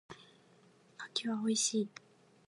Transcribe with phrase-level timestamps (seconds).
[1.13, 1.89] 柿は美味しい。